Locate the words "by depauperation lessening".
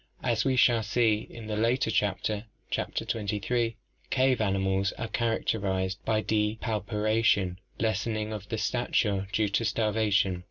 6.05-8.33